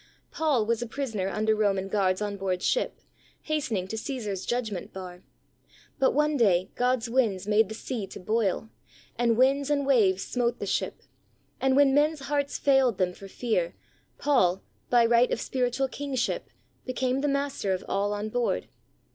Paul 0.31 0.65
was 0.65 0.81
a 0.81 0.87
prisoner 0.87 1.29
under 1.29 1.55
Roman 1.55 1.87
guards 1.87 2.23
on 2.23 2.35
board 2.35 2.63
ship, 2.63 3.01
hastening 3.43 3.87
to 3.89 3.97
Caesar's 3.99 4.47
judg 4.47 4.71
ment 4.71 4.91
bar; 4.91 5.21
but 5.99 6.15
one 6.15 6.37
day, 6.37 6.71
God's 6.73 7.07
winds 7.07 7.45
made 7.47 7.69
the 7.69 7.75
sea 7.75 8.07
to 8.07 8.19
boil, 8.19 8.69
and 9.15 9.37
winds 9.37 9.69
and 9.69 9.85
waves 9.85 10.23
smote 10.23 10.55
36 10.55 10.57
THE 10.59 10.65
soul 10.65 10.85
winner's 10.87 10.97
secret. 10.97 10.99
the 10.99 11.03
ship, 11.03 11.09
and 11.67 11.75
when 11.75 11.93
men's 11.93 12.19
hearts 12.21 12.57
failed 12.57 12.97
them 12.97 13.13
for 13.13 13.27
fear, 13.27 13.75
Paul, 14.17 14.63
by 14.89 15.05
right 15.05 15.31
of 15.31 15.39
spiritual 15.39 15.87
kingship, 15.87 16.49
became 16.83 17.21
the 17.21 17.27
master 17.27 17.71
of 17.71 17.85
all 17.87 18.11
on 18.11 18.29
board. 18.29 18.69